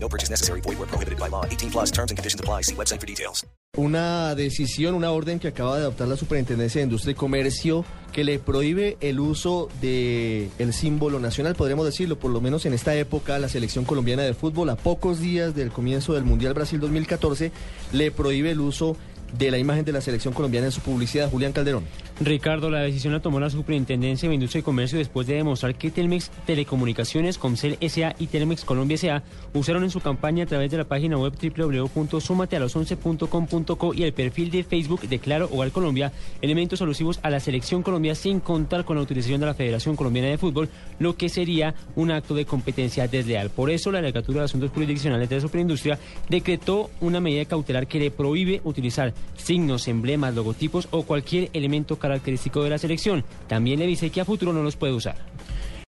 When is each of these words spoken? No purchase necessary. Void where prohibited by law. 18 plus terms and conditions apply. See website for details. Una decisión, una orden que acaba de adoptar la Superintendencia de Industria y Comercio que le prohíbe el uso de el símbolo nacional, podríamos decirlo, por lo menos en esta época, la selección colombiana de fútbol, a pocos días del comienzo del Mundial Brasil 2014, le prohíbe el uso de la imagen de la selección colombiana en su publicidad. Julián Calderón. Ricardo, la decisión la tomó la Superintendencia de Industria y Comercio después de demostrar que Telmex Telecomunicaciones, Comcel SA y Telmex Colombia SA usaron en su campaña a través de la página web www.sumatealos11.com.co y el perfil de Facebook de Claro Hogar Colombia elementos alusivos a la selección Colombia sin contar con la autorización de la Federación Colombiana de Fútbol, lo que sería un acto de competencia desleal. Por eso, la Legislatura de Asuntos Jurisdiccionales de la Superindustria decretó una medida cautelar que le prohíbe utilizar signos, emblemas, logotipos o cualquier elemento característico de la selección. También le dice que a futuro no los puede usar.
No 0.00 0.08
purchase 0.08 0.30
necessary. 0.30 0.60
Void 0.62 0.78
where 0.78 0.88
prohibited 0.88 1.18
by 1.18 1.28
law. 1.28 1.44
18 1.44 1.70
plus 1.70 1.90
terms 1.90 2.10
and 2.10 2.16
conditions 2.16 2.40
apply. 2.40 2.62
See 2.62 2.74
website 2.74 3.00
for 3.00 3.06
details. 3.06 3.44
Una 3.76 4.34
decisión, 4.34 4.94
una 4.94 5.12
orden 5.12 5.38
que 5.38 5.48
acaba 5.48 5.76
de 5.76 5.82
adoptar 5.82 6.08
la 6.08 6.16
Superintendencia 6.16 6.80
de 6.80 6.84
Industria 6.84 7.12
y 7.12 7.14
Comercio 7.14 7.84
que 8.12 8.24
le 8.24 8.38
prohíbe 8.38 8.96
el 9.00 9.20
uso 9.20 9.68
de 9.80 10.48
el 10.58 10.72
símbolo 10.72 11.20
nacional, 11.20 11.54
podríamos 11.54 11.84
decirlo, 11.84 12.18
por 12.18 12.30
lo 12.30 12.40
menos 12.40 12.64
en 12.66 12.72
esta 12.72 12.94
época, 12.96 13.38
la 13.38 13.48
selección 13.48 13.84
colombiana 13.84 14.22
de 14.22 14.34
fútbol, 14.34 14.70
a 14.70 14.76
pocos 14.76 15.20
días 15.20 15.54
del 15.54 15.70
comienzo 15.70 16.14
del 16.14 16.24
Mundial 16.24 16.54
Brasil 16.54 16.80
2014, 16.80 17.52
le 17.92 18.10
prohíbe 18.10 18.50
el 18.50 18.60
uso 18.60 18.96
de 19.36 19.50
la 19.50 19.58
imagen 19.58 19.84
de 19.84 19.92
la 19.92 20.00
selección 20.00 20.32
colombiana 20.34 20.66
en 20.66 20.72
su 20.72 20.80
publicidad. 20.80 21.30
Julián 21.30 21.52
Calderón. 21.52 21.84
Ricardo, 22.20 22.70
la 22.70 22.80
decisión 22.80 23.12
la 23.12 23.20
tomó 23.20 23.38
la 23.38 23.50
Superintendencia 23.50 24.28
de 24.28 24.34
Industria 24.34 24.58
y 24.60 24.62
Comercio 24.62 24.98
después 24.98 25.26
de 25.26 25.34
demostrar 25.34 25.74
que 25.76 25.90
Telmex 25.90 26.30
Telecomunicaciones, 26.46 27.38
Comcel 27.38 27.78
SA 27.88 28.14
y 28.18 28.26
Telmex 28.26 28.64
Colombia 28.64 28.98
SA 28.98 29.22
usaron 29.54 29.84
en 29.84 29.90
su 29.90 30.00
campaña 30.00 30.44
a 30.44 30.46
través 30.46 30.70
de 30.70 30.76
la 30.78 30.84
página 30.84 31.16
web 31.16 31.32
www.sumatealos11.com.co 31.40 33.94
y 33.94 34.02
el 34.02 34.12
perfil 34.12 34.50
de 34.50 34.64
Facebook 34.64 35.02
de 35.02 35.18
Claro 35.18 35.48
Hogar 35.52 35.70
Colombia 35.70 36.12
elementos 36.42 36.82
alusivos 36.82 37.20
a 37.22 37.30
la 37.30 37.40
selección 37.40 37.82
Colombia 37.82 38.14
sin 38.14 38.40
contar 38.40 38.84
con 38.84 38.96
la 38.96 39.00
autorización 39.00 39.40
de 39.40 39.46
la 39.46 39.54
Federación 39.54 39.96
Colombiana 39.96 40.28
de 40.28 40.38
Fútbol, 40.38 40.68
lo 40.98 41.16
que 41.16 41.28
sería 41.28 41.74
un 41.96 42.10
acto 42.10 42.34
de 42.34 42.44
competencia 42.44 43.06
desleal. 43.06 43.50
Por 43.50 43.70
eso, 43.70 43.92
la 43.92 44.00
Legislatura 44.00 44.40
de 44.40 44.44
Asuntos 44.46 44.70
Jurisdiccionales 44.70 45.28
de 45.28 45.36
la 45.36 45.40
Superindustria 45.40 45.98
decretó 46.28 46.90
una 47.00 47.20
medida 47.20 47.44
cautelar 47.44 47.86
que 47.86 47.98
le 47.98 48.10
prohíbe 48.10 48.60
utilizar 48.64 49.14
signos, 49.36 49.88
emblemas, 49.88 50.34
logotipos 50.34 50.88
o 50.90 51.04
cualquier 51.04 51.50
elemento 51.52 51.98
característico 51.98 52.62
de 52.62 52.70
la 52.70 52.78
selección. 52.78 53.24
También 53.46 53.78
le 53.78 53.86
dice 53.86 54.10
que 54.10 54.20
a 54.20 54.24
futuro 54.24 54.52
no 54.52 54.62
los 54.62 54.76
puede 54.76 54.92
usar. 54.92 55.16